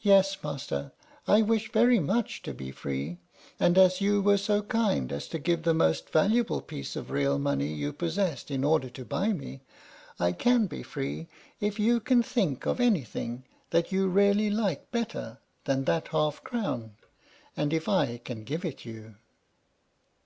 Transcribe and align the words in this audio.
"Yes, 0.00 0.36
master, 0.42 0.90
I 1.28 1.40
wish 1.40 1.70
very 1.70 2.00
much 2.00 2.42
to 2.42 2.52
be 2.52 2.72
free; 2.72 3.18
and 3.60 3.78
as 3.78 4.00
you 4.00 4.20
were 4.20 4.36
so 4.36 4.60
kind 4.62 5.12
as 5.12 5.28
to 5.28 5.38
give 5.38 5.62
the 5.62 5.72
most 5.72 6.10
valuable 6.10 6.60
piece 6.60 6.96
of 6.96 7.12
real 7.12 7.38
money 7.38 7.68
you 7.68 7.92
possessed 7.92 8.50
in 8.50 8.64
order 8.64 8.90
to 8.90 9.04
buy 9.04 9.32
me, 9.32 9.60
I 10.18 10.32
can 10.32 10.66
be 10.66 10.82
free 10.82 11.28
if 11.60 11.78
you 11.78 12.00
can 12.00 12.24
think 12.24 12.66
of 12.66 12.80
anything 12.80 13.44
that 13.70 13.92
you 13.92 14.08
really 14.08 14.50
like 14.50 14.90
better 14.90 15.38
than 15.64 15.84
that 15.84 16.08
half 16.08 16.42
crown, 16.42 16.96
and 17.56 17.72
if 17.72 17.88
I 17.88 18.16
can 18.24 18.42
give 18.42 18.64
it 18.64 18.84
you." 18.84 19.14